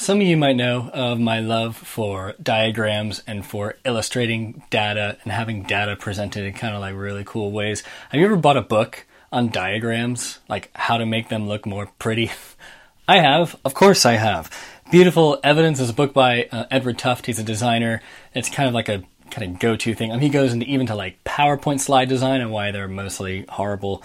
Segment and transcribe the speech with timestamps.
[0.00, 5.30] Some of you might know of my love for diagrams and for illustrating data and
[5.30, 7.82] having data presented in kind of like really cool ways.
[8.08, 11.90] Have you ever bought a book on diagrams, like how to make them look more
[11.98, 12.30] pretty?
[13.08, 13.56] I have.
[13.62, 14.50] Of course I have.
[14.90, 17.26] Beautiful Evidence is a book by uh, Edward Tufte.
[17.26, 18.00] He's a designer.
[18.32, 20.10] It's kind of like a kind of go-to thing.
[20.10, 23.44] I mean, he goes into even to like PowerPoint slide design and why they're mostly
[23.48, 24.02] horrible.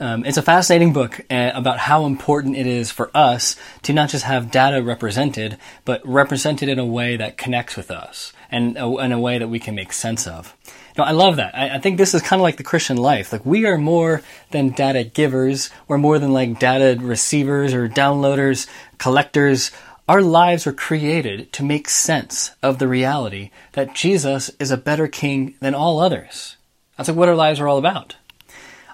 [0.00, 4.10] Um, it's a fascinating book uh, about how important it is for us to not
[4.10, 8.96] just have data represented, but represented in a way that connects with us and uh,
[8.96, 10.54] in a way that we can make sense of.
[10.98, 11.56] Know, I love that.
[11.56, 13.32] I, I think this is kind of like the Christian life.
[13.32, 15.70] Like we are more than data givers.
[15.86, 18.66] We're more than like data receivers or downloaders,
[18.98, 19.70] collectors
[20.08, 25.06] our lives were created to make sense of the reality that Jesus is a better
[25.06, 26.56] king than all others.
[26.96, 28.16] That's what our lives are all about.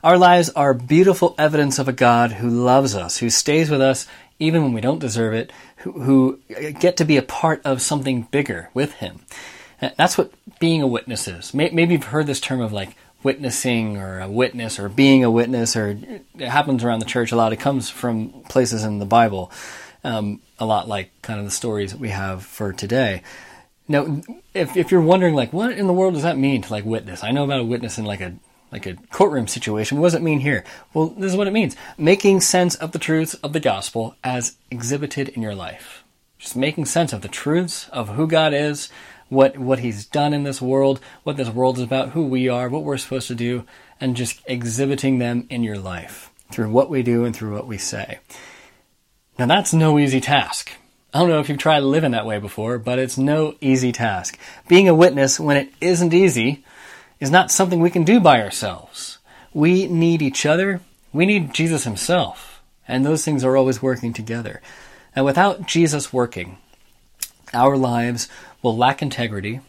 [0.03, 4.07] Our lives are beautiful evidence of a God who loves us, who stays with us
[4.39, 8.23] even when we don't deserve it, who, who get to be a part of something
[8.31, 9.21] bigger with Him.
[9.97, 11.55] That's what being a witness is.
[11.55, 15.77] Maybe you've heard this term of like witnessing or a witness or being a witness,
[15.77, 15.97] or
[16.39, 17.53] it happens around the church a lot.
[17.53, 19.51] It comes from places in the Bible
[20.05, 23.23] um, a lot like kind of the stories that we have for today.
[23.89, 26.85] Now, if if you're wondering like what in the world does that mean to like
[26.85, 27.25] witness?
[27.25, 28.35] I know about a witness in like a
[28.71, 29.99] like a courtroom situation.
[29.99, 30.65] What does it mean here?
[30.93, 34.57] Well, this is what it means: making sense of the truths of the gospel as
[34.71, 36.05] exhibited in your life.
[36.39, 38.91] Just making sense of the truths of who God is,
[39.29, 42.69] what what He's done in this world, what this world is about, who we are,
[42.69, 43.65] what we're supposed to do,
[44.01, 47.79] and just exhibiting them in your life through what we do and through what we
[47.79, 48.19] say.
[49.39, 50.71] Now that's no easy task.
[51.13, 54.39] I don't know if you've tried living that way before, but it's no easy task.
[54.69, 56.65] Being a witness when it isn't easy
[57.21, 59.19] is not something we can do by ourselves.
[59.53, 60.81] We need each other.
[61.13, 62.63] We need Jesus himself.
[62.87, 64.61] And those things are always working together.
[65.15, 66.59] And without Jesus working,
[67.53, 68.29] our lives
[68.63, 69.61] will lack integrity.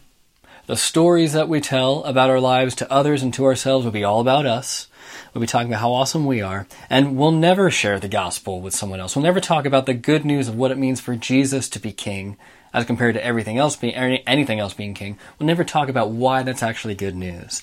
[0.66, 4.02] The stories that we tell about our lives to others and to ourselves will be
[4.02, 4.88] all about us.
[5.32, 8.74] We'll be talking about how awesome we are, and we'll never share the gospel with
[8.74, 9.14] someone else.
[9.14, 11.92] We'll never talk about the good news of what it means for Jesus to be
[11.92, 12.36] king
[12.72, 15.18] as compared to everything else being anything else being king.
[15.38, 17.62] We'll never talk about why that's actually good news.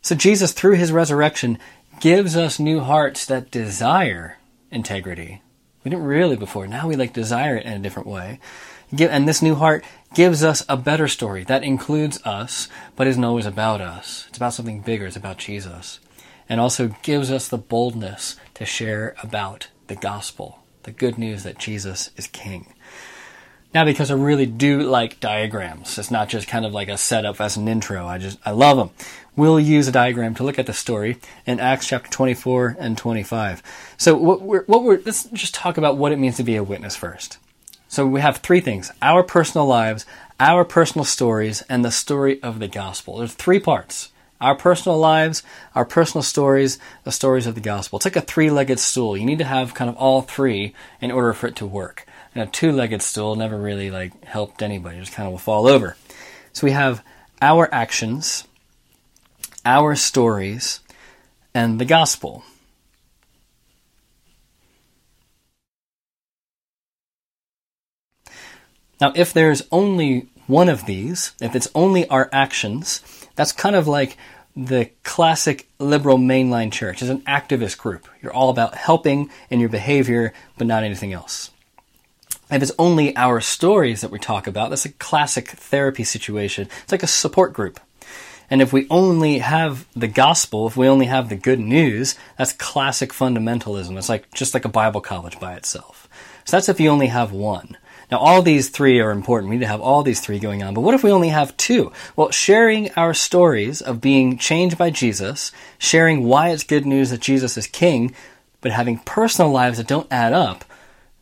[0.00, 1.58] So Jesus, through his resurrection,
[2.00, 4.38] gives us new hearts that desire
[4.70, 5.42] integrity.
[5.84, 6.66] We didn't really before.
[6.66, 8.38] Now we like desire it in a different way.
[8.96, 13.44] And this new heart gives us a better story that includes us, but isn't always
[13.44, 14.24] about us.
[14.28, 15.06] It's about something bigger.
[15.06, 16.00] It's about Jesus
[16.48, 21.58] and also gives us the boldness to share about the gospel, the good news that
[21.58, 22.72] Jesus is King.
[23.74, 27.38] Now, because I really do like diagrams, it's not just kind of like a setup
[27.40, 28.06] as an intro.
[28.06, 28.90] I just, I love them.
[29.36, 33.62] We'll use a diagram to look at the story in Acts chapter 24 and 25.
[33.98, 36.64] So what we're, what we're, let's just talk about what it means to be a
[36.64, 37.38] witness first.
[37.88, 38.90] So we have three things.
[39.02, 40.06] Our personal lives,
[40.40, 43.18] our personal stories, and the story of the gospel.
[43.18, 44.10] There's three parts
[44.40, 45.42] our personal lives,
[45.74, 47.98] our personal stories, the stories of the gospel.
[47.98, 49.16] It's like a three legged stool.
[49.16, 52.06] You need to have kind of all three in order for it to work.
[52.34, 55.38] And a two legged stool never really like helped anybody, it just kind of will
[55.38, 55.96] fall over.
[56.52, 57.04] So we have
[57.40, 58.46] our actions,
[59.64, 60.80] our stories,
[61.54, 62.44] and the gospel.
[69.00, 73.00] Now, if there's only one of these, if it's only our actions,
[73.38, 74.16] that's kind of like
[74.56, 77.00] the classic liberal mainline church.
[77.00, 78.08] It's an activist group.
[78.20, 81.52] You're all about helping in your behavior, but not anything else.
[82.50, 86.68] If it's only our stories that we talk about, that's a classic therapy situation.
[86.82, 87.78] It's like a support group.
[88.50, 92.52] And if we only have the gospel, if we only have the good news, that's
[92.52, 93.96] classic fundamentalism.
[93.96, 96.08] It's like just like a Bible college by itself.
[96.44, 97.76] So that's if you only have one.
[98.10, 99.50] Now, all these three are important.
[99.50, 100.72] We need to have all these three going on.
[100.72, 101.92] But what if we only have two?
[102.16, 107.20] Well, sharing our stories of being changed by Jesus, sharing why it's good news that
[107.20, 108.14] Jesus is king,
[108.60, 110.64] but having personal lives that don't add up,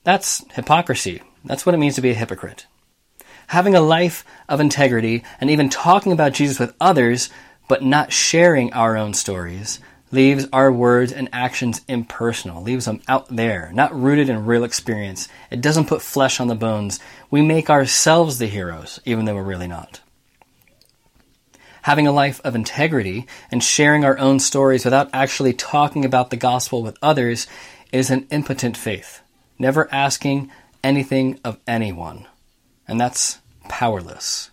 [0.04, 1.22] that's hypocrisy.
[1.44, 2.66] That's what it means to be a hypocrite.
[3.48, 7.30] Having a life of integrity and even talking about Jesus with others,
[7.68, 9.80] but not sharing our own stories,
[10.16, 15.28] leaves our words and actions impersonal, leaves them out there, not rooted in real experience.
[15.50, 16.98] It doesn't put flesh on the bones.
[17.30, 20.00] We make ourselves the heroes, even though we're really not.
[21.82, 26.36] Having a life of integrity and sharing our own stories without actually talking about the
[26.36, 27.46] gospel with others
[27.92, 29.20] is an impotent faith,
[29.58, 30.50] never asking
[30.82, 32.26] anything of anyone.
[32.88, 34.50] And that's powerless.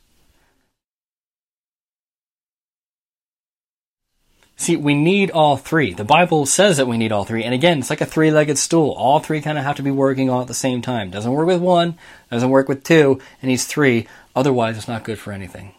[4.55, 5.93] See, we need all three.
[5.93, 7.43] The Bible says that we need all three.
[7.43, 8.91] And again, it's like a three legged stool.
[8.91, 11.09] All three kind of have to be working all at the same time.
[11.09, 11.97] Doesn't work with one,
[12.31, 14.07] doesn't work with two, and needs three.
[14.35, 15.73] Otherwise, it's not good for anything.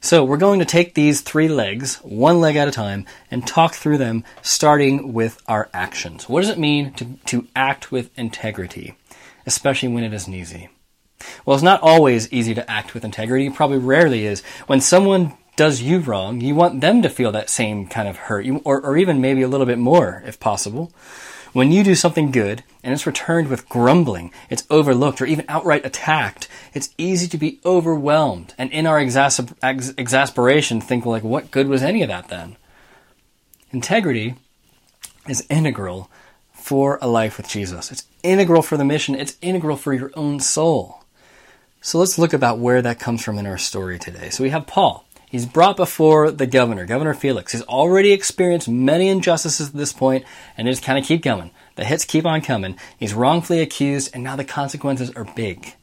[0.00, 3.74] So, we're going to take these three legs, one leg at a time, and talk
[3.74, 6.28] through them, starting with our actions.
[6.28, 8.94] What does it mean to, to act with integrity,
[9.44, 10.68] especially when it isn't easy?
[11.44, 14.42] Well, it's not always easy to act with integrity, probably rarely is.
[14.68, 18.46] When someone does you wrong, you want them to feel that same kind of hurt,
[18.64, 20.92] or, or even maybe a little bit more if possible.
[21.52, 25.84] When you do something good and it's returned with grumbling, it's overlooked or even outright
[25.84, 31.50] attacked, it's easy to be overwhelmed and in our exasper- ex- exasperation think, like, what
[31.50, 32.56] good was any of that then?
[33.72, 34.36] Integrity
[35.28, 36.08] is integral
[36.52, 37.90] for a life with Jesus.
[37.90, 39.16] It's integral for the mission.
[39.16, 41.02] It's integral for your own soul.
[41.80, 44.30] So let's look about where that comes from in our story today.
[44.30, 45.04] So we have Paul.
[45.30, 47.52] He's brought before the governor, Governor Felix.
[47.52, 50.24] He's already experienced many injustices at this point,
[50.56, 51.50] and they just kind of keep coming.
[51.76, 52.78] The hits keep on coming.
[52.98, 55.74] He's wrongfully accused, and now the consequences are big.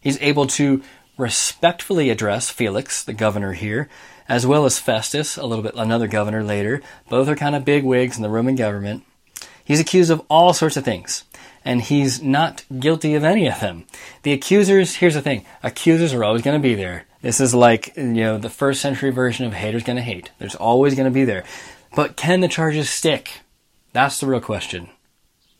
[0.00, 0.82] He's able to
[1.16, 3.88] respectfully address Felix, the governor here,
[4.28, 6.82] as well as Festus, a little bit another governor later.
[7.08, 9.04] Both are kind of big wigs in the Roman government.
[9.64, 11.24] He's accused of all sorts of things,
[11.64, 13.84] and he's not guilty of any of them.
[14.24, 17.06] The accusers, here's the thing accusers are always going to be there.
[17.22, 20.30] This is like, you know, the first century version of haters gonna hate.
[20.38, 21.44] There's always gonna be there.
[21.94, 23.40] But can the charges stick?
[23.92, 24.88] That's the real question.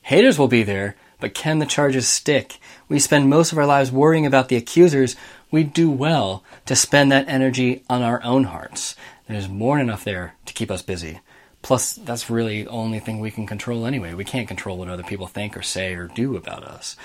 [0.02, 2.58] Haters will be there, but can the charges stick?
[2.88, 5.16] We spend most of our lives worrying about the accusers.
[5.50, 8.96] We do well to spend that energy on our own hearts.
[9.28, 11.20] There's more than enough there to keep us busy.
[11.62, 14.14] Plus, that's really the only thing we can control anyway.
[14.14, 16.96] We can't control what other people think or say or do about us.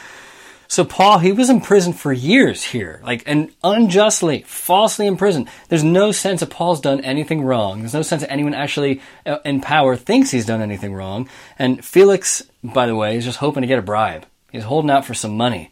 [0.67, 5.47] So Paul, he was in prison for years here, like, and unjustly, falsely in prison.
[5.69, 7.79] There's no sense that Paul's done anything wrong.
[7.79, 11.29] There's no sense that anyone actually uh, in power thinks he's done anything wrong.
[11.59, 14.25] And Felix, by the way, is just hoping to get a bribe.
[14.51, 15.71] He's holding out for some money.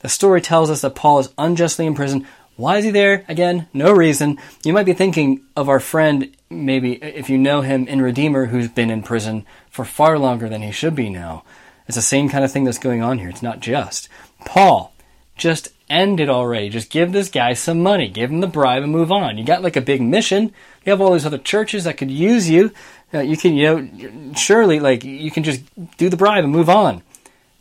[0.00, 2.26] The story tells us that Paul is unjustly in prison.
[2.56, 3.24] Why is he there?
[3.28, 4.38] Again, no reason.
[4.64, 8.68] You might be thinking of our friend, maybe if you know him in Redeemer, who's
[8.68, 11.42] been in prison for far longer than he should be now.
[11.90, 13.28] It's the same kind of thing that's going on here.
[13.28, 14.08] It's not just.
[14.44, 14.92] Paul,
[15.36, 16.68] just end it already.
[16.68, 18.08] Just give this guy some money.
[18.08, 19.36] Give him the bribe and move on.
[19.36, 20.54] You got like a big mission.
[20.84, 22.70] You have all these other churches that could use you.
[23.12, 25.62] Uh, you can, you know, surely like you can just
[25.96, 27.02] do the bribe and move on.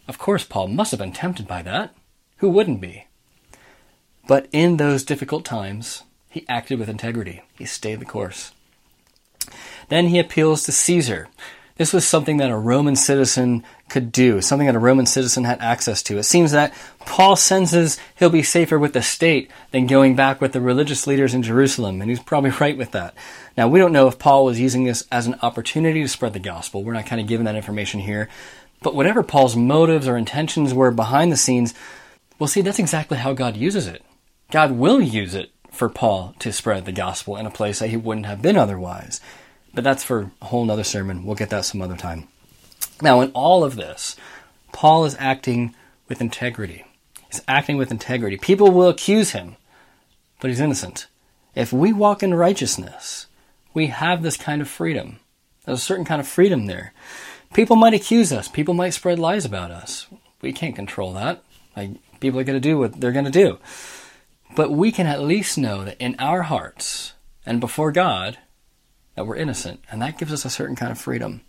[0.08, 1.96] Of course, Paul must have been tempted by that.
[2.38, 3.08] Who wouldn't be?
[4.28, 7.42] But in those difficult times, he acted with integrity.
[7.58, 8.52] He stayed the course.
[9.88, 11.30] Then he appeals to Caesar.
[11.80, 15.62] This was something that a Roman citizen could do, something that a Roman citizen had
[15.62, 16.18] access to.
[16.18, 16.74] It seems that
[17.06, 21.34] Paul senses he'll be safer with the state than going back with the religious leaders
[21.34, 23.14] in Jerusalem, and he's probably right with that.
[23.56, 26.40] Now, we don't know if Paul was using this as an opportunity to spread the
[26.40, 26.84] gospel.
[26.84, 28.28] We're not kind of given that information here.
[28.82, 31.74] But whatever Paul's motives or intentions were behind the scenes,
[32.40, 34.04] well, see, that's exactly how God uses it.
[34.52, 37.96] God will use it for Paul to spread the gospel in a place that he
[37.96, 39.22] wouldn't have been otherwise.
[39.74, 41.25] But that's for a whole nother sermon.
[41.25, 42.27] We'll get that some other time.
[43.01, 44.16] Now, in all of this,
[44.71, 45.75] Paul is acting
[46.07, 46.86] with integrity.
[47.31, 48.38] He's acting with integrity.
[48.38, 49.56] People will accuse him,
[50.39, 51.07] but he's innocent.
[51.56, 53.27] If we walk in righteousness,
[53.74, 55.19] we have this kind of freedom.
[55.66, 56.94] There's a certain kind of freedom there.
[57.54, 58.48] People might accuse us.
[58.48, 60.07] People might spread lies about us.
[60.42, 61.44] We can't control that.
[61.75, 63.60] Like, people are going to do what they're going to do.
[64.55, 67.13] But we can at least know that in our hearts
[67.46, 68.38] and before God,
[69.20, 71.42] that we're innocent, and that gives us a certain kind of freedom.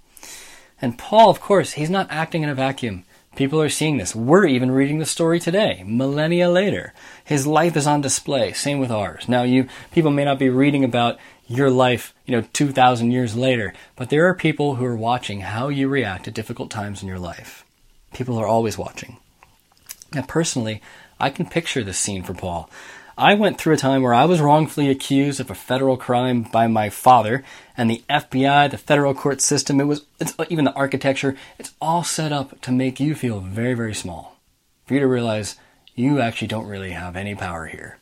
[0.82, 3.04] And Paul, of course, he's not acting in a vacuum.
[3.36, 4.12] People are seeing this.
[4.12, 6.92] We're even reading the story today, millennia later.
[7.24, 8.52] His life is on display.
[8.54, 9.28] Same with ours.
[9.28, 13.72] Now, you people may not be reading about your life, you know, 2,000 years later,
[13.94, 17.20] but there are people who are watching how you react to difficult times in your
[17.20, 17.64] life.
[18.12, 19.18] People are always watching.
[20.12, 20.82] Now, personally,
[21.20, 22.68] I can picture this scene for Paul.
[23.20, 26.66] I went through a time where I was wrongfully accused of a federal crime by
[26.68, 27.44] my father,
[27.76, 31.74] and the FBI, the federal court system, it was it's, uh, even the architecture, it's
[31.82, 34.38] all set up to make you feel very, very small.
[34.86, 35.56] For you to realize
[35.94, 37.98] you actually don't really have any power here.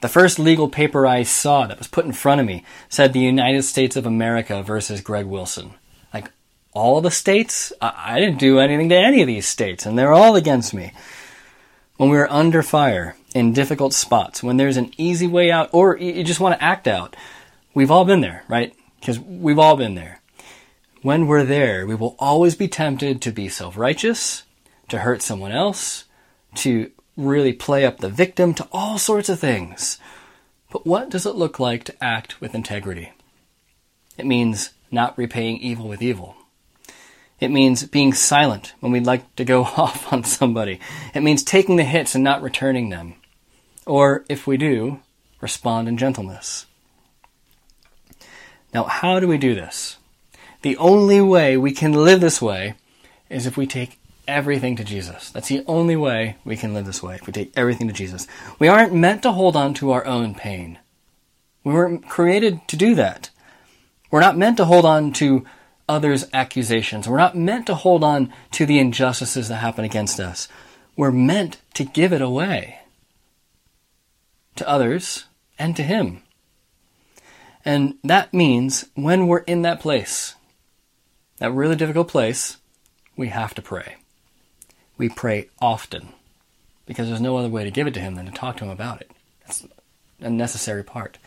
[0.00, 3.20] The first legal paper I saw that was put in front of me said the
[3.20, 5.74] United States of America versus Greg Wilson.
[6.12, 6.32] Like,
[6.72, 7.72] all the states?
[7.80, 10.92] I, I didn't do anything to any of these states, and they're all against me.
[11.96, 15.96] When we are under fire, in difficult spots, when there's an easy way out, or
[15.96, 17.16] you just want to act out.
[17.74, 18.74] We've all been there, right?
[19.00, 20.20] Because we've all been there.
[21.02, 24.44] When we're there, we will always be tempted to be self righteous,
[24.88, 26.04] to hurt someone else,
[26.56, 29.98] to really play up the victim, to all sorts of things.
[30.72, 33.12] But what does it look like to act with integrity?
[34.16, 36.36] It means not repaying evil with evil.
[37.40, 40.80] It means being silent when we'd like to go off on somebody.
[41.14, 43.14] It means taking the hits and not returning them.
[43.86, 45.00] Or, if we do,
[45.40, 46.66] respond in gentleness.
[48.72, 49.98] Now, how do we do this?
[50.62, 52.74] The only way we can live this way
[53.28, 55.30] is if we take everything to Jesus.
[55.30, 58.26] That's the only way we can live this way, if we take everything to Jesus.
[58.58, 60.78] We aren't meant to hold on to our own pain.
[61.62, 63.30] We weren't created to do that.
[64.10, 65.44] We're not meant to hold on to
[65.88, 67.08] others' accusations.
[67.08, 70.48] We're not meant to hold on to the injustices that happen against us.
[70.96, 72.80] We're meant to give it away
[74.56, 75.24] to others
[75.58, 76.22] and to Him.
[77.64, 80.34] And that means when we're in that place,
[81.38, 82.58] that really difficult place,
[83.16, 83.96] we have to pray.
[84.96, 86.10] We pray often
[86.86, 88.70] because there's no other way to give it to Him than to talk to Him
[88.70, 89.10] about it.
[89.42, 89.66] That's
[90.20, 91.18] a necessary part.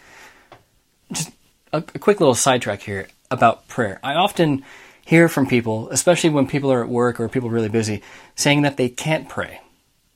[1.11, 1.31] Just
[1.73, 3.99] a, a quick little sidetrack here about prayer.
[4.03, 4.63] I often
[5.05, 8.01] hear from people, especially when people are at work or people really busy,
[8.35, 9.61] saying that they can't pray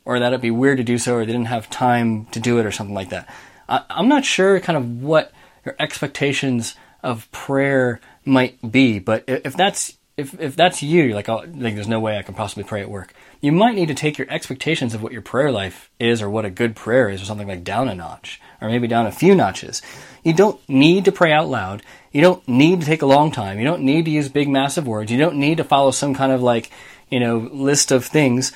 [0.04, 2.60] or that it'd be weird to do so or they didn't have time to do
[2.60, 3.34] it or something like that.
[3.70, 5.32] I, I'm not sure kind of what
[5.66, 11.30] your expectations of prayer might be, but if that's if, if that's you, you're like,
[11.30, 13.14] oh, like, there's no way I can possibly pray at work.
[13.42, 16.46] You might need to take your expectations of what your prayer life is or what
[16.46, 19.34] a good prayer is or something like down a notch or maybe down a few
[19.34, 19.82] notches.
[20.24, 21.82] You don't need to pray out loud.
[22.12, 23.58] You don't need to take a long time.
[23.58, 25.12] You don't need to use big, massive words.
[25.12, 26.70] You don't need to follow some kind of like,
[27.10, 28.52] you know, list of things.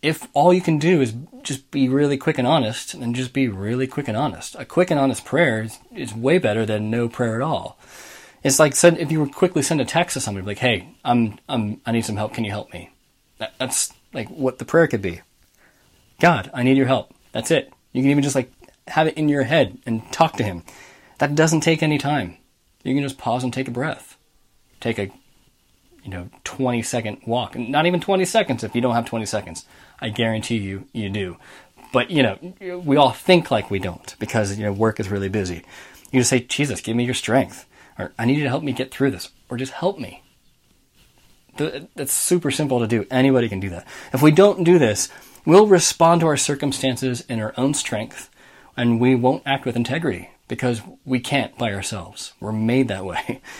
[0.00, 1.12] If all you can do is
[1.42, 4.54] just be really quick and honest, then just be really quick and honest.
[4.60, 7.80] A quick and honest prayer is, is way better than no prayer at all.
[8.44, 11.40] It's like send, if you would quickly send a text to somebody like, "Hey, I'm
[11.48, 12.34] I'm I need some help.
[12.34, 12.90] Can you help me?"
[13.38, 15.20] That, that's like what the prayer could be.
[16.20, 17.14] God, I need your help.
[17.32, 17.72] That's it.
[17.92, 18.52] You can even just like
[18.88, 20.62] have it in your head and talk to him.
[21.18, 22.36] That doesn't take any time.
[22.82, 24.16] You can just pause and take a breath.
[24.80, 25.10] Take a
[26.02, 27.56] you know 20 second walk.
[27.56, 29.64] Not even 20 seconds if you don't have 20 seconds.
[30.00, 31.36] I guarantee you you do.
[31.92, 32.38] But you know,
[32.84, 35.64] we all think like we don't because you know work is really busy.
[36.10, 37.66] You just say, "Jesus, give me your strength."
[37.98, 39.30] Or I need you to help me get through this.
[39.48, 40.22] Or just help me.
[41.58, 43.06] That's super simple to do.
[43.10, 43.86] Anybody can do that.
[44.12, 45.08] If we don't do this,
[45.44, 48.30] we'll respond to our circumstances in our own strength
[48.78, 52.32] and we won't act with integrity because we can't by ourselves.
[52.40, 53.42] We're made that way.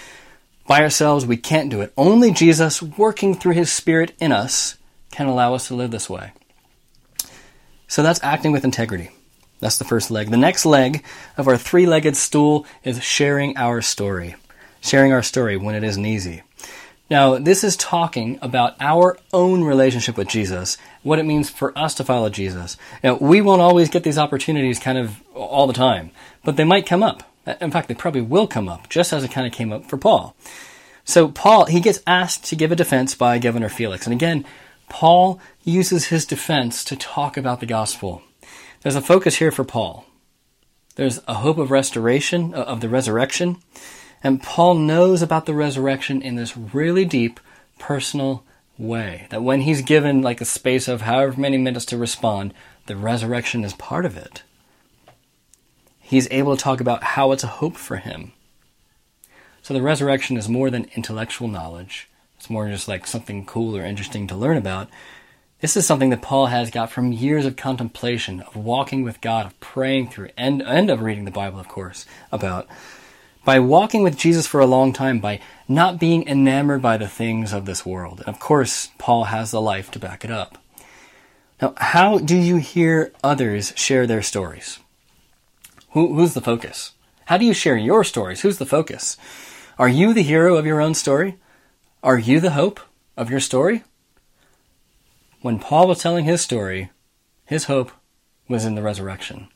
[0.66, 1.94] By ourselves, we can't do it.
[1.96, 4.76] Only Jesus, working through his Spirit in us,
[5.10, 6.32] can allow us to live this way.
[7.86, 9.10] So that's acting with integrity.
[9.60, 10.28] That's the first leg.
[10.28, 11.02] The next leg
[11.38, 14.36] of our three legged stool is sharing our story.
[14.82, 16.42] Sharing our story when it isn't easy.
[17.10, 21.94] Now, this is talking about our own relationship with Jesus, what it means for us
[21.94, 22.76] to follow Jesus.
[23.02, 26.10] Now, we won't always get these opportunities kind of all the time,
[26.44, 27.22] but they might come up.
[27.62, 29.96] In fact, they probably will come up, just as it kind of came up for
[29.96, 30.36] Paul.
[31.04, 34.06] So, Paul, he gets asked to give a defense by Governor Felix.
[34.06, 34.44] And again,
[34.90, 38.20] Paul uses his defense to talk about the gospel.
[38.82, 40.04] There's a focus here for Paul.
[40.96, 43.56] There's a hope of restoration, of the resurrection.
[44.22, 47.40] And Paul knows about the resurrection in this really deep,
[47.78, 48.44] personal
[48.76, 49.26] way.
[49.30, 52.54] That when he's given like a space of however many minutes to respond,
[52.86, 54.42] the resurrection is part of it.
[56.00, 58.32] He's able to talk about how it's a hope for him.
[59.62, 62.08] So the resurrection is more than intellectual knowledge.
[62.38, 64.88] It's more just like something cool or interesting to learn about.
[65.60, 69.44] This is something that Paul has got from years of contemplation, of walking with God,
[69.44, 72.68] of praying through, and, and of reading the Bible, of course, about
[73.44, 77.52] by walking with Jesus for a long time, by not being enamored by the things
[77.52, 78.20] of this world.
[78.20, 80.58] And of course, Paul has the life to back it up.
[81.60, 84.78] Now, how do you hear others share their stories?
[85.90, 86.92] Who, who's the focus?
[87.26, 88.42] How do you share your stories?
[88.42, 89.16] Who's the focus?
[89.78, 91.36] Are you the hero of your own story?
[92.02, 92.80] Are you the hope
[93.16, 93.82] of your story?
[95.40, 96.90] When Paul was telling his story,
[97.44, 97.92] his hope
[98.48, 99.48] was in the resurrection.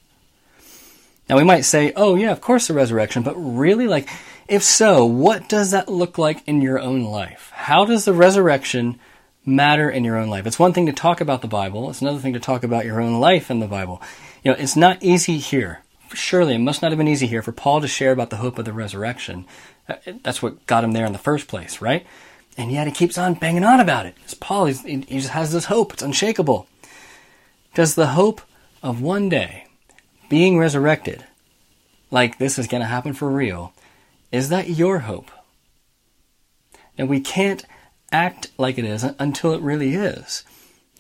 [1.29, 4.09] Now we might say, oh yeah, of course the resurrection, but really like,
[4.49, 7.51] if so, what does that look like in your own life?
[7.55, 8.99] How does the resurrection
[9.45, 10.47] matter in your own life?
[10.47, 11.89] It's one thing to talk about the Bible.
[11.91, 14.03] It's another thing to talk about your own life in the Bible.
[14.43, 15.83] You know, it's not easy here.
[16.13, 18.59] Surely it must not have been easy here for Paul to share about the hope
[18.59, 19.47] of the resurrection.
[19.89, 22.05] Uh, that's what got him there in the first place, right?
[22.59, 24.15] And yet he keeps on banging on about it.
[24.25, 25.95] It's Paul, he just has this hope.
[25.95, 26.67] It's unshakable.
[27.75, 28.43] Does the hope
[28.83, 29.67] of one day
[30.33, 31.27] being resurrected,
[32.11, 33.75] like this is going to happen for real,
[34.31, 35.31] is that your hope?
[36.97, 37.67] And we can't
[38.11, 40.43] act like it is until it really is.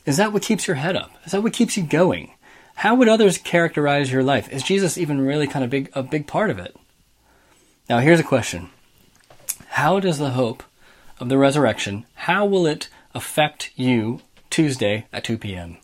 [0.05, 1.12] Is that what keeps your head up?
[1.25, 2.33] Is that what keeps you going?
[2.75, 4.53] How would others characterize your life?
[4.53, 6.77] Is Jesus even really kind of big a big part of it?
[7.89, 8.69] Now here's a question.
[9.69, 10.62] how does the hope
[11.19, 14.21] of the resurrection, how will it affect you
[14.51, 15.79] Tuesday at 2 p.m.?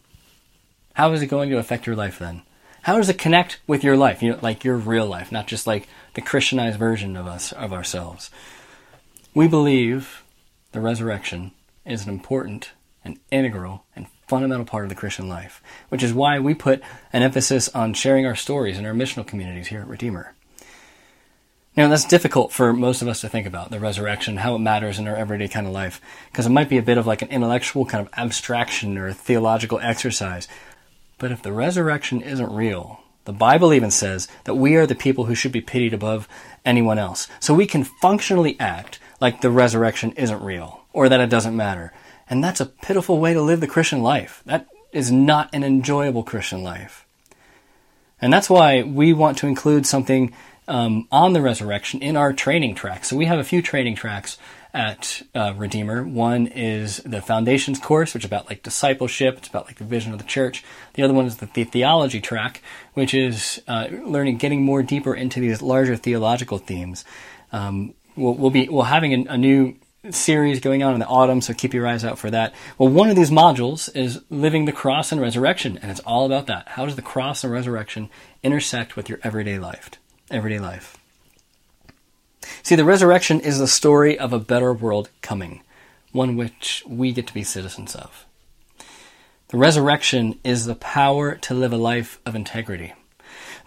[0.92, 2.42] How is it going to affect your life then?
[2.88, 4.22] How does it connect with your life?
[4.22, 7.70] You know, like your real life, not just like the Christianized version of us of
[7.70, 8.30] ourselves.
[9.34, 10.24] We believe
[10.72, 11.52] the resurrection
[11.84, 12.70] is an important
[13.04, 16.80] and integral and fundamental part of the Christian life, which is why we put
[17.12, 20.34] an emphasis on sharing our stories in our missional communities here at Redeemer.
[21.76, 24.98] Now, that's difficult for most of us to think about the resurrection, how it matters
[24.98, 26.00] in our everyday kind of life,
[26.32, 29.14] because it might be a bit of like an intellectual kind of abstraction or a
[29.14, 30.48] theological exercise.
[31.18, 35.24] But if the resurrection isn't real, the Bible even says that we are the people
[35.24, 36.28] who should be pitied above
[36.64, 37.28] anyone else.
[37.40, 41.92] So we can functionally act like the resurrection isn't real or that it doesn't matter.
[42.30, 44.42] And that's a pitiful way to live the Christian life.
[44.46, 47.06] That is not an enjoyable Christian life.
[48.20, 50.32] And that's why we want to include something
[50.66, 53.08] um, on the resurrection in our training tracks.
[53.08, 54.38] So we have a few training tracks
[54.74, 56.04] at uh, Redeemer.
[56.04, 59.38] One is the Foundations course, which is about like discipleship.
[59.38, 60.64] It's about like the vision of the church.
[60.94, 62.62] The other one is the, the theology track,
[62.94, 67.04] which is uh, learning, getting more deeper into these larger theological themes.
[67.52, 69.76] Um, we'll, we'll, be we'll having a, a new
[70.10, 72.54] series going on in the autumn, so keep your eyes out for that.
[72.76, 76.46] Well, one of these modules is living the cross and resurrection, and it's all about
[76.46, 76.68] that.
[76.68, 78.10] How does the cross and resurrection
[78.42, 79.90] intersect with your everyday life?
[80.30, 80.97] Everyday life.
[82.62, 85.62] See, the resurrection is the story of a better world coming,
[86.12, 88.24] one which we get to be citizens of.
[89.48, 92.92] The resurrection is the power to live a life of integrity.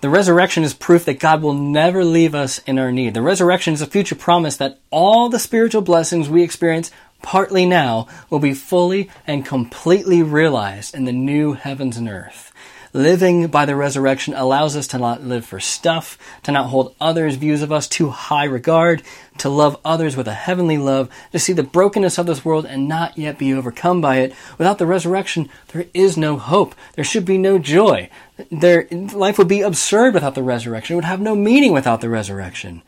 [0.01, 3.13] The resurrection is proof that God will never leave us in our need.
[3.13, 8.07] The resurrection is a future promise that all the spiritual blessings we experience partly now
[8.29, 12.50] will be fully and completely realized in the new heavens and earth.
[12.93, 17.35] Living by the resurrection allows us to not live for stuff, to not hold others'
[17.35, 19.01] views of us too high regard,
[19.37, 22.89] to love others with a heavenly love, to see the brokenness of this world and
[22.89, 24.35] not yet be overcome by it.
[24.57, 26.75] Without the resurrection, there is no hope.
[26.95, 28.09] There should be no joy.
[28.51, 30.93] There, life would be absurd without the resurrection.
[30.93, 32.81] It would have no meaning without the resurrection.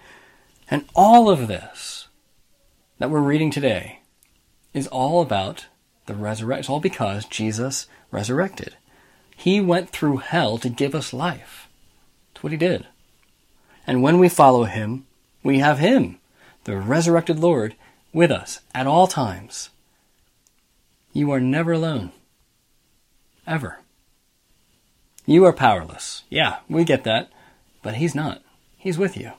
[0.70, 2.10] And all of this
[2.98, 4.02] that we're reading today
[4.74, 5.68] is all about
[6.08, 6.60] the resurrection.
[6.60, 8.76] It's all because Jesus resurrected.
[9.44, 11.68] He went through hell to give us life.
[12.34, 12.88] That's what he did.
[13.86, 15.06] And when we follow him,
[15.44, 16.18] we have him,
[16.64, 17.76] the resurrected Lord,
[18.14, 19.70] with us at all times.
[21.12, 22.14] You are never alone.
[23.46, 23.80] Ever.
[25.26, 26.24] You are powerless.
[26.30, 27.30] Yeah, we get that.
[27.82, 28.42] But he's not.
[28.78, 29.34] He's with you.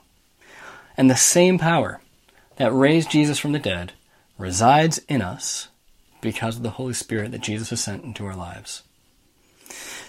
[0.98, 2.02] And the same power
[2.56, 3.94] that raised Jesus from the dead
[4.36, 5.68] resides in us
[6.20, 8.82] because of the Holy Spirit that Jesus has sent into our lives.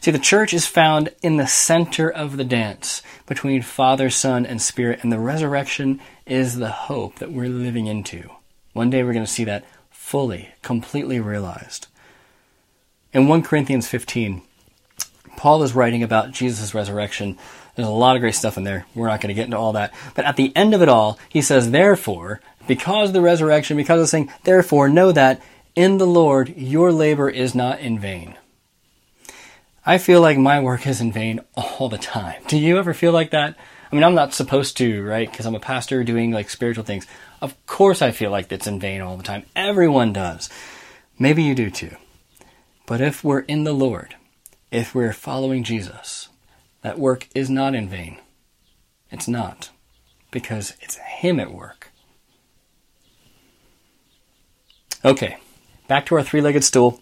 [0.02, 4.62] See, the church is found in the center of the dance between Father, Son, and
[4.62, 8.30] Spirit, and the resurrection is the hope that we're living into.
[8.74, 11.88] One day we're going to see that fully, completely realized.
[13.14, 14.42] In 1 Corinthians 15,
[15.38, 17.38] Paul is writing about Jesus' resurrection.
[17.76, 18.86] There's a lot of great stuff in there.
[18.94, 19.94] We're not going to get into all that.
[20.14, 24.00] But at the end of it all, he says, Therefore, because of the resurrection, because
[24.00, 25.42] of the saying, therefore, know that
[25.76, 28.36] in the Lord your labor is not in vain.
[29.86, 32.42] I feel like my work is in vain all the time.
[32.48, 33.56] Do you ever feel like that?
[33.92, 35.30] I mean, I'm not supposed to, right?
[35.30, 37.06] Because I'm a pastor doing like spiritual things.
[37.40, 39.44] Of course, I feel like it's in vain all the time.
[39.56, 40.50] Everyone does.
[41.20, 41.96] Maybe you do too.
[42.88, 44.16] But if we're in the Lord,
[44.72, 46.30] if we're following Jesus,
[46.82, 48.18] that work is not in vain.
[49.12, 49.70] It's not.
[50.32, 51.92] Because it's Him at work.
[55.04, 55.38] Okay,
[55.88, 57.00] back to our three legged stool.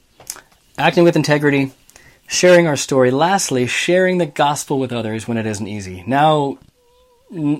[0.77, 1.71] Acting with integrity,
[2.27, 3.12] sharing our story.
[3.12, 6.03] Lastly, sharing the gospel with others when it isn't easy.
[6.07, 6.57] Now,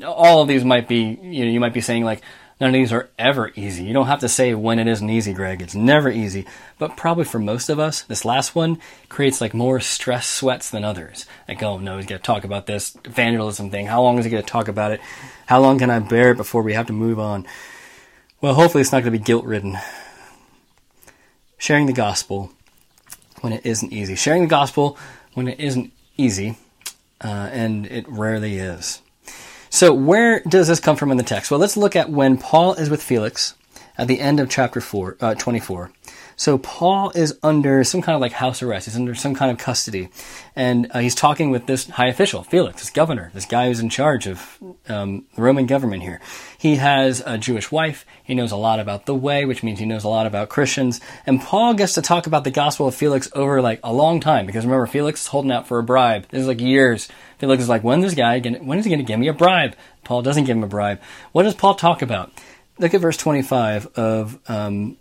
[0.06, 2.22] all of these might be, you know, you might be saying like,
[2.60, 3.84] none of these are ever easy.
[3.84, 5.62] You don't have to say when it isn't easy, Greg.
[5.62, 6.46] It's never easy.
[6.78, 10.84] But probably for most of us, this last one creates like more stress sweats than
[10.84, 11.26] others.
[11.48, 13.88] Like, oh no, he's got to talk about this evangelism thing.
[13.88, 15.02] How long is he going to talk about it?
[15.46, 17.46] How long can I bear it before we have to move on?
[18.42, 19.78] Well, hopefully it's not going to be guilt ridden.
[21.58, 22.52] Sharing the gospel
[23.44, 24.16] when it isn't easy.
[24.16, 24.98] Sharing the gospel
[25.34, 26.58] when it isn't easy,
[27.20, 29.02] uh, and it rarely is.
[29.70, 31.52] So, where does this come from in the text?
[31.52, 33.56] Well, let's look at when Paul is with Felix
[33.98, 35.92] at the end of chapter four, uh, 24.
[36.36, 38.86] So Paul is under some kind of like house arrest.
[38.86, 40.10] He's under some kind of custody,
[40.56, 43.90] and uh, he's talking with this high official, Felix, this governor, this guy who's in
[43.90, 46.22] charge of um, the Roman government here.
[46.58, 48.06] He has a Jewish wife.
[48.24, 51.02] He knows a lot about the way, which means he knows a lot about Christians.
[51.26, 54.46] And Paul gets to talk about the gospel of Felix over like a long time
[54.46, 56.28] because remember, Felix is holding out for a bribe.
[56.30, 57.10] This is like years.
[57.38, 59.34] Felix is like, when this guy, gonna, when is he going to give me a
[59.34, 59.76] bribe?
[60.06, 61.02] Paul doesn't give him a bribe.
[61.34, 62.32] What does Paul talk about?
[62.80, 64.98] look at verse 25 of, um,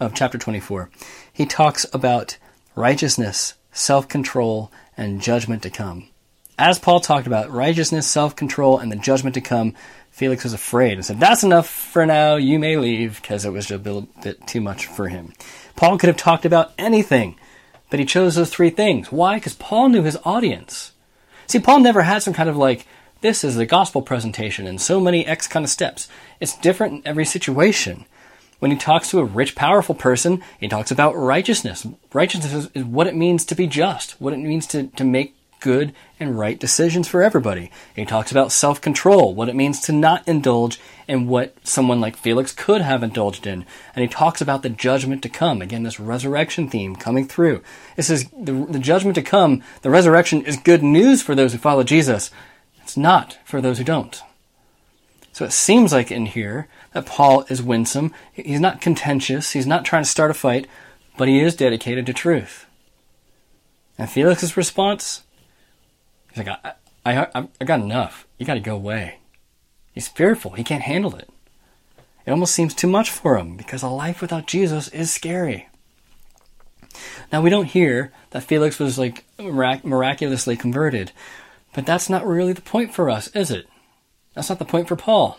[0.00, 0.90] of chapter 24.
[1.32, 2.38] He talks about
[2.74, 6.08] righteousness, self control, and judgment to come.
[6.58, 9.74] As Paul talked about righteousness, self control, and the judgment to come,
[10.10, 13.70] Felix was afraid and said, That's enough for now, you may leave, because it was
[13.70, 15.32] a bit too much for him.
[15.76, 17.36] Paul could have talked about anything,
[17.88, 19.12] but he chose those three things.
[19.12, 19.36] Why?
[19.36, 20.92] Because Paul knew his audience.
[21.46, 22.86] See, Paul never had some kind of like,
[23.22, 26.08] this is the gospel presentation and so many X kind of steps.
[26.38, 28.06] It's different in every situation.
[28.60, 31.86] When he talks to a rich, powerful person, he talks about righteousness.
[32.12, 35.94] Righteousness is, what it means to be just, what it means to, to make good
[36.18, 37.70] and right decisions for everybody.
[37.96, 42.16] He talks about self control, what it means to not indulge in what someone like
[42.16, 43.64] Felix could have indulged in.
[43.94, 45.62] And he talks about the judgment to come.
[45.62, 47.62] Again, this resurrection theme coming through.
[47.96, 51.58] It says the, the judgment to come, the resurrection is good news for those who
[51.58, 52.30] follow Jesus.
[52.82, 54.20] It's not for those who don't.
[55.32, 58.12] So it seems like in here that Paul is winsome.
[58.32, 59.52] He's not contentious.
[59.52, 60.66] He's not trying to start a fight,
[61.16, 62.66] but he is dedicated to truth.
[63.98, 65.22] And Felix's response
[66.32, 66.72] He's like, I,
[67.04, 68.26] I, I, got enough.
[68.38, 69.18] You got to go away.
[69.92, 70.52] He's fearful.
[70.52, 71.28] He can't handle it.
[72.24, 75.68] It almost seems too much for him because a life without Jesus is scary.
[77.32, 81.12] Now, we don't hear that Felix was like mirac- miraculously converted,
[81.74, 83.66] but that's not really the point for us, is it?
[84.34, 85.38] That's not the point for Paul.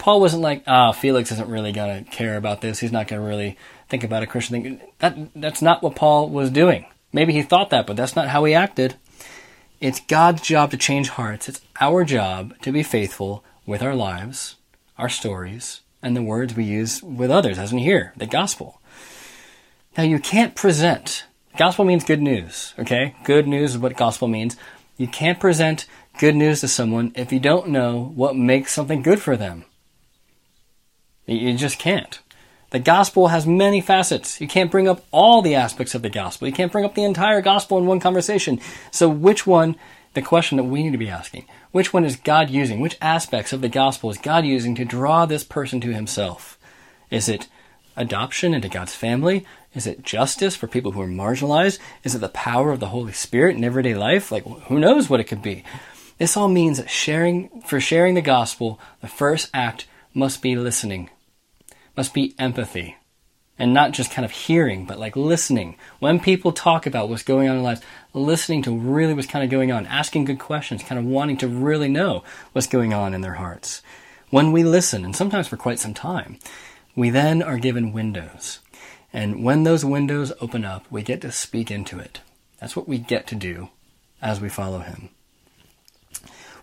[0.00, 2.80] Paul wasn't like, ah, Felix isn't really going to care about this.
[2.80, 3.58] He's not going to really
[3.90, 4.80] think about a Christian thing.
[4.98, 6.86] That, that's not what Paul was doing.
[7.12, 8.96] Maybe he thought that, but that's not how he acted.
[9.78, 11.50] It's God's job to change hearts.
[11.50, 14.56] It's our job to be faithful with our lives,
[14.96, 18.80] our stories, and the words we use with others, as in here, the gospel.
[19.98, 21.24] Now, you can't present,
[21.58, 23.16] gospel means good news, okay?
[23.24, 24.56] Good news is what gospel means.
[24.96, 25.84] You can't present
[26.18, 29.66] good news to someone if you don't know what makes something good for them.
[31.30, 32.18] You just can't.
[32.70, 34.40] The gospel has many facets.
[34.40, 36.48] You can't bring up all the aspects of the gospel.
[36.48, 38.60] You can't bring up the entire gospel in one conversation.
[38.90, 39.76] So, which one,
[40.14, 42.80] the question that we need to be asking, which one is God using?
[42.80, 46.58] Which aspects of the gospel is God using to draw this person to himself?
[47.10, 47.46] Is it
[47.96, 49.46] adoption into God's family?
[49.72, 51.78] Is it justice for people who are marginalized?
[52.02, 54.32] Is it the power of the Holy Spirit in everyday life?
[54.32, 55.62] Like, who knows what it could be?
[56.18, 61.08] This all means that sharing, for sharing the gospel, the first act must be listening
[62.00, 62.96] must be empathy.
[63.58, 65.76] And not just kind of hearing, but like listening.
[65.98, 67.82] When people talk about what's going on in lives,
[68.14, 71.46] listening to really what's kind of going on, asking good questions, kind of wanting to
[71.46, 73.82] really know what's going on in their hearts.
[74.30, 76.38] When we listen, and sometimes for quite some time,
[76.96, 78.60] we then are given windows.
[79.12, 82.22] And when those windows open up, we get to speak into it.
[82.60, 83.68] That's what we get to do
[84.22, 85.10] as we follow Him.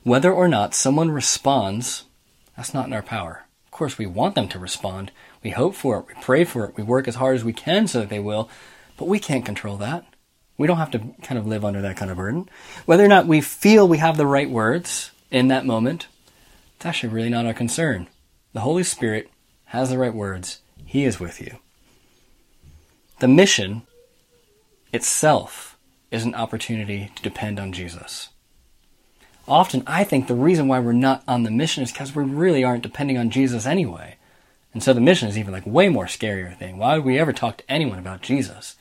[0.01, 2.05] Whether or not someone responds,
[2.55, 3.43] that's not in our power.
[3.67, 5.11] Of course, we want them to respond.
[5.43, 6.07] We hope for it.
[6.07, 6.75] We pray for it.
[6.75, 8.49] We work as hard as we can so that they will.
[8.97, 10.05] But we can't control that.
[10.57, 12.49] We don't have to kind of live under that kind of burden.
[12.85, 16.07] Whether or not we feel we have the right words in that moment,
[16.75, 18.07] it's actually really not our concern.
[18.53, 19.29] The Holy Spirit
[19.65, 20.61] has the right words.
[20.85, 21.57] He is with you.
[23.19, 23.83] The mission
[24.91, 25.77] itself
[26.09, 28.29] is an opportunity to depend on Jesus
[29.47, 32.63] often I think the reason why we're not on the mission is because we really
[32.63, 34.16] aren't depending on Jesus anyway.
[34.73, 36.77] And so the mission is even like way more scarier thing.
[36.77, 38.75] Why would we ever talk to anyone about Jesus?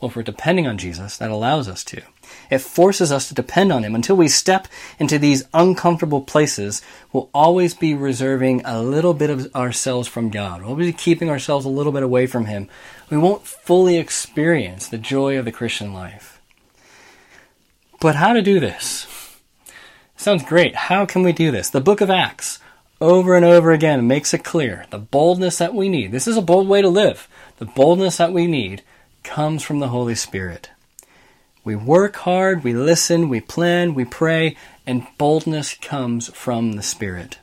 [0.00, 2.02] Well, if we're depending on Jesus, that allows us to.
[2.50, 3.94] It forces us to depend on Him.
[3.94, 4.68] Until we step
[4.98, 10.62] into these uncomfortable places, we'll always be reserving a little bit of ourselves from God.
[10.62, 12.68] We'll be keeping ourselves a little bit away from Him.
[13.08, 16.40] We won't fully experience the joy of the Christian life.
[18.00, 19.06] But how to do this?
[20.16, 20.74] Sounds great.
[20.74, 21.70] How can we do this?
[21.70, 22.58] The book of Acts,
[23.04, 26.10] over and over again, makes it clear the boldness that we need.
[26.10, 27.28] This is a bold way to live.
[27.58, 28.82] The boldness that we need
[29.22, 30.70] comes from the Holy Spirit.
[31.64, 37.38] We work hard, we listen, we plan, we pray, and boldness comes from the Spirit.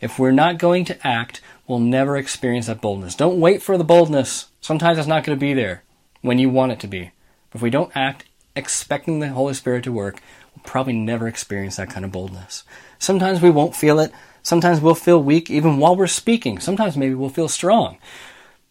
[0.00, 3.14] If we're not going to act, we'll never experience that boldness.
[3.14, 4.48] Don't wait for the boldness.
[4.60, 5.82] Sometimes it's not going to be there
[6.20, 7.12] when you want it to be.
[7.54, 10.20] If we don't act expecting the Holy Spirit to work,
[10.54, 12.64] we'll probably never experience that kind of boldness.
[12.98, 14.12] Sometimes we won't feel it.
[14.42, 16.58] Sometimes we'll feel weak even while we're speaking.
[16.58, 17.98] Sometimes maybe we'll feel strong.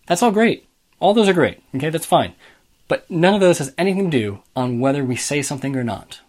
[0.07, 0.67] That's all great.
[0.99, 1.61] All those are great.
[1.75, 2.33] Okay, that's fine.
[2.87, 6.21] But none of those has anything to do on whether we say something or not.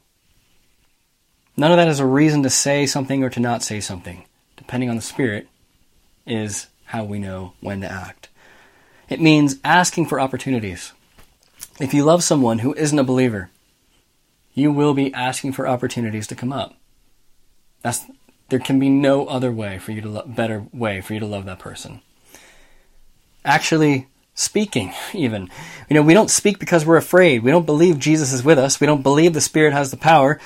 [1.56, 4.24] None of that is a reason to say something or to not say something.
[4.56, 5.48] Depending on the Spirit,
[6.26, 8.28] is how we know when to act.
[9.08, 10.92] It means asking for opportunities.
[11.80, 13.50] If you love someone who isn't a believer,
[14.52, 16.74] you will be asking for opportunities to come up.
[17.82, 18.04] That's
[18.48, 21.26] There can be no other way for you to lo- better way for you to
[21.26, 22.00] love that person.
[23.44, 25.50] Actually speaking even.
[25.90, 27.42] You know, we don't speak because we're afraid.
[27.42, 28.80] We don't believe Jesus is with us.
[28.80, 30.40] We don't believe the Spirit has the power.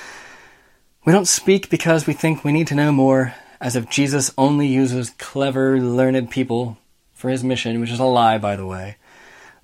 [1.05, 4.67] We don't speak because we think we need to know more as if Jesus only
[4.67, 6.77] uses clever, learned people
[7.13, 8.97] for his mission, which is a lie, by the way.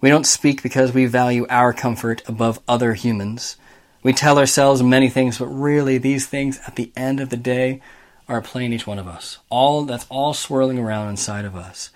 [0.02, 3.58] We don't speak because we value our comfort above other humans.
[4.02, 7.82] We tell ourselves many things, but really these things at the end of the day
[8.30, 9.40] are playing each one of us.
[9.50, 11.90] All that's all swirling around inside of us.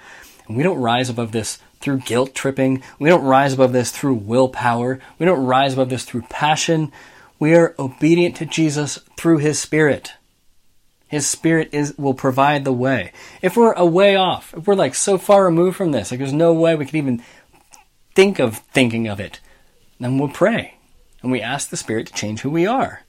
[0.47, 2.83] And we don't rise above this through guilt tripping.
[2.99, 4.99] We don't rise above this through willpower.
[5.19, 6.91] We don't rise above this through passion.
[7.39, 10.13] We are obedient to Jesus through his spirit.
[11.07, 13.11] His spirit is will provide the way.
[13.41, 16.33] If we're a way off, if we're like so far removed from this, like there's
[16.33, 17.23] no way we could even
[18.15, 19.39] think of thinking of it,
[19.99, 20.77] then we'll pray
[21.21, 23.03] and we ask the spirit to change who we are.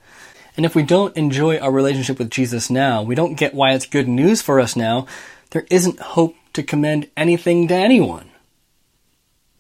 [0.57, 3.87] And if we don't enjoy our relationship with Jesus now, we don't get why it's
[3.87, 5.07] good news for us now,
[5.51, 8.31] there isn't hope to commend anything to anyone.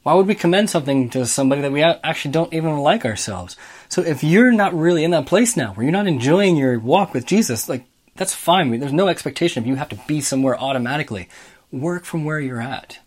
[0.05, 3.57] Why would we commend something to somebody that we actually don't even like ourselves?
[3.89, 7.15] So if you're not really in that place now, where you're not enjoying your walk
[7.15, 8.79] with Jesus, like, that's fine.
[8.79, 11.29] There's no expectation of you have to be somewhere automatically.
[11.73, 13.01] Work from where you're at.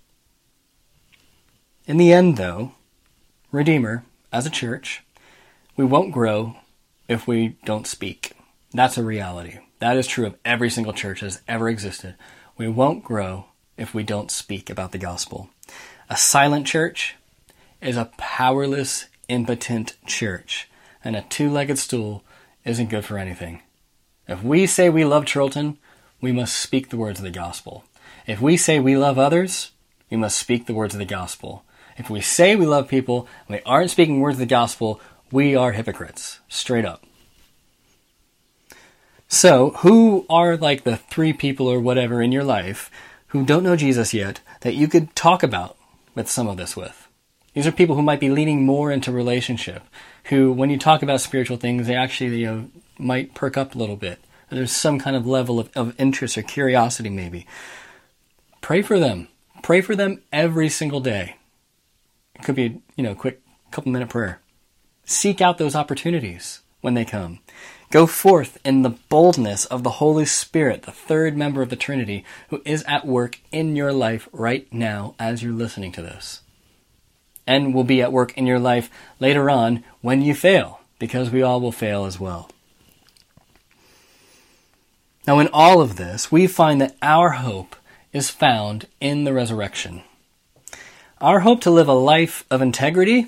[1.85, 2.73] In the end, though,
[3.51, 5.03] Redeemer, as a church,
[5.77, 6.57] we won't grow
[7.07, 8.33] if we don't speak.
[8.73, 9.59] That's a reality.
[9.79, 12.15] That is true of every single church that has ever existed.
[12.57, 13.45] We won't grow
[13.77, 15.49] if we don't speak about the gospel.
[16.09, 17.15] A silent church
[17.81, 20.69] is a powerless, impotent church,
[21.03, 22.23] and a two legged stool
[22.65, 23.61] isn't good for anything.
[24.27, 25.77] If we say we love Chorlton,
[26.19, 27.83] we must speak the words of the gospel.
[28.25, 29.71] If we say we love others,
[30.09, 31.63] we must speak the words of the gospel.
[31.97, 34.99] If we say we love people and we aren't speaking words of the gospel,
[35.31, 37.03] we are hypocrites, straight up.
[39.27, 42.89] So, who are like the three people or whatever in your life
[43.27, 45.77] who don't know Jesus yet that you could talk about
[46.15, 47.07] with some of this with?
[47.53, 49.83] These are people who might be leaning more into relationship,
[50.25, 53.77] who, when you talk about spiritual things, they actually you know, might perk up a
[53.77, 54.19] little bit.
[54.49, 57.45] There's some kind of level of, of interest or curiosity, maybe.
[58.61, 59.27] Pray for them.
[59.61, 61.35] Pray for them every single day.
[62.35, 64.39] It could be, you know, a quick couple minute prayer.
[65.09, 67.39] Seek out those opportunities when they come.
[67.91, 72.25] Go forth in the boldness of the Holy Spirit, the third member of the Trinity,
[72.49, 76.41] who is at work in your life right now as you're listening to this.
[77.47, 78.89] And will be at work in your life
[79.21, 82.49] later on when you fail, because we all will fail as well.
[85.25, 87.77] Now, in all of this, we find that our hope
[88.11, 90.03] is found in the resurrection.
[91.21, 93.27] Our hope to live a life of integrity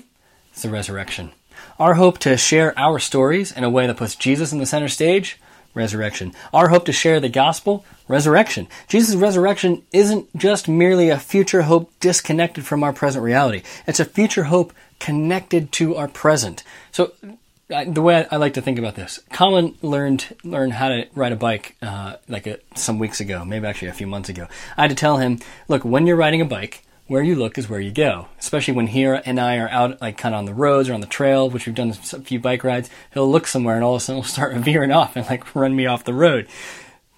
[0.54, 1.32] is the resurrection.
[1.80, 4.88] Our hope to share our stories in a way that puts Jesus in the center
[4.88, 5.38] stage,
[5.72, 6.34] resurrection.
[6.52, 8.68] Our hope to share the gospel, resurrection.
[8.86, 13.62] Jesus' resurrection isn't just merely a future hope disconnected from our present reality.
[13.86, 16.64] It's a future hope connected to our present.
[16.92, 17.12] So
[17.68, 21.36] the way I like to think about this, Colin learned learned how to ride a
[21.36, 24.48] bike uh, like a, some weeks ago, maybe actually a few months ago.
[24.76, 27.68] I had to tell him, look, when you're riding a bike, where you look is
[27.68, 28.28] where you go.
[28.38, 31.00] Especially when he and I are out, like kind of on the roads or on
[31.00, 32.88] the trail, which we've done a few bike rides.
[33.12, 35.74] He'll look somewhere and all of a sudden he'll start veering off and like run
[35.74, 36.46] me off the road.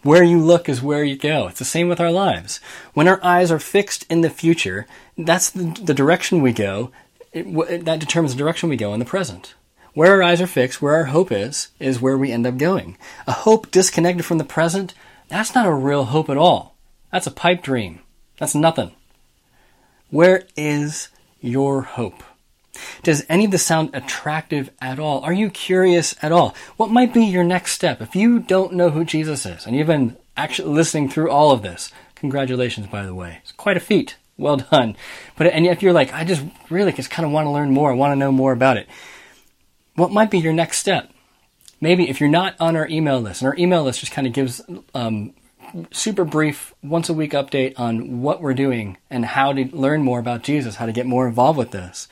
[0.00, 1.46] Where you look is where you go.
[1.46, 2.59] It's the same with our lives.
[2.94, 4.87] When our eyes are fixed in the future,
[5.18, 6.90] that's the, the direction we go.
[7.35, 9.52] It, that determines the direction we go in the present.
[9.92, 12.96] Where our eyes are fixed, where our hope is, is where we end up going.
[13.26, 14.94] A hope disconnected from the present,
[15.28, 16.76] that's not a real hope at all.
[17.12, 18.00] That's a pipe dream.
[18.38, 18.92] That's nothing.
[20.12, 21.09] Where is
[21.40, 22.22] your hope?
[23.03, 25.22] Does any of this sound attractive at all?
[25.22, 26.55] Are you curious at all?
[26.77, 28.03] What might be your next step?
[28.03, 31.62] If you don't know who Jesus is and you've been actually listening through all of
[31.62, 33.38] this, congratulations, by the way.
[33.40, 34.16] It's quite a feat.
[34.37, 34.96] Well done.
[35.38, 37.90] But and if you're like, I just really just kind of want to learn more,
[37.90, 38.87] I want to know more about it.
[39.94, 41.11] What might be your next step?
[41.81, 44.35] Maybe if you're not on our email list, and our email list just kind of
[44.35, 44.61] gives
[44.94, 45.33] um,
[45.91, 50.19] super brief, once a week update on what we're doing and how to learn more
[50.19, 52.09] about Jesus, how to get more involved with this.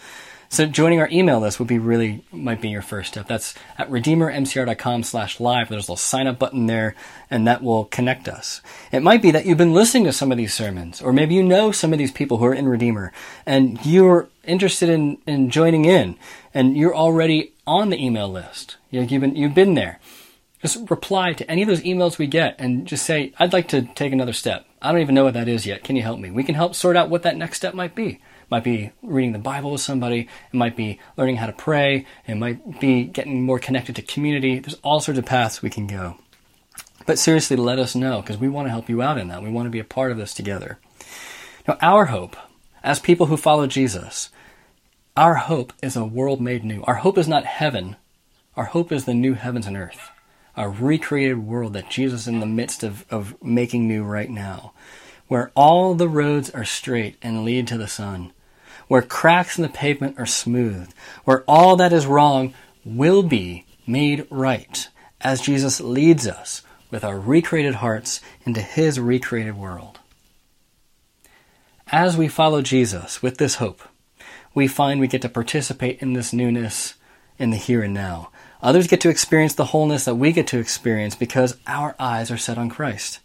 [0.53, 3.29] So joining our email list would be really might be your first step.
[3.29, 5.69] That's at redeemermcr.com slash live.
[5.69, 6.97] There's a little sign up button there
[7.31, 8.61] and that will connect us.
[8.91, 11.45] It might be that you've been listening to some of these sermons, or maybe you
[11.45, 13.13] know some of these people who are in Redeemer
[13.47, 16.17] and you're interested in, in joining in
[16.53, 18.77] and you're already on the email list.
[18.91, 20.01] You've been, you've been there.
[20.63, 23.83] Just reply to any of those emails we get and just say, I'd like to
[23.95, 24.67] take another step.
[24.83, 25.85] I don't even know what that is yet.
[25.85, 26.31] Can you help me?
[26.31, 28.09] We can help sort out what that next step might be.
[28.09, 30.21] It might be reading the Bible with somebody.
[30.21, 32.05] It might be learning how to pray.
[32.27, 34.59] It might be getting more connected to community.
[34.59, 36.19] There's all sorts of paths we can go.
[37.07, 39.43] But seriously, let us know because we want to help you out in that.
[39.43, 40.79] We want to be a part of this together.
[41.67, 42.37] Now, our hope,
[42.83, 44.31] as people who follow Jesus,
[45.17, 46.83] our hope is a world made new.
[46.85, 47.97] Our hope is not heaven.
[48.57, 50.11] Our hope is the new heavens and earth,
[50.57, 54.73] a recreated world that Jesus is in the midst of, of making new right now,
[55.29, 58.33] where all the roads are straight and lead to the sun,
[58.89, 60.93] where cracks in the pavement are smooth,
[61.25, 62.53] where all that is wrong
[62.85, 64.89] will be made right
[65.21, 70.01] as Jesus leads us with our recreated hearts into his recreated world.
[71.93, 73.83] As we follow Jesus with this hope,
[74.55, 76.95] we find we get to participate in this newness
[77.39, 78.31] in the here and now.
[78.63, 82.37] Others get to experience the wholeness that we get to experience because our eyes are
[82.37, 83.21] set on Christ.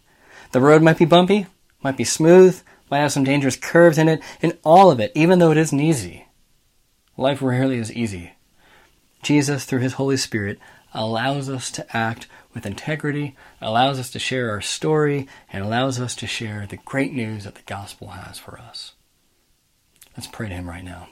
[0.52, 1.46] The road might be bumpy,
[1.82, 5.38] might be smooth, might have some dangerous curves in it, in all of it, even
[5.38, 6.26] though it isn't easy.
[7.16, 8.32] Life rarely is easy.
[9.22, 10.58] Jesus, through his Holy Spirit,
[10.94, 16.14] allows us to act with integrity, allows us to share our story, and allows us
[16.16, 18.92] to share the great news that the gospel has for us.
[20.16, 21.08] Let's pray to him right now.